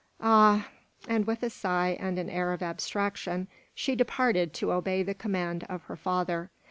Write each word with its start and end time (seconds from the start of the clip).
"Ah!" 0.19 0.67
And 1.07 1.27
with 1.27 1.43
a 1.43 1.51
sigh, 1.51 1.95
and 1.99 2.17
an 2.17 2.27
air 2.27 2.53
of 2.53 2.63
abstraction, 2.63 3.47
she 3.75 3.95
departed 3.95 4.51
to 4.55 4.71
obey 4.71 5.03
the 5.03 5.13
command 5.13 5.63
of 5.69 5.83
her 5.83 5.95
father. 5.95 6.49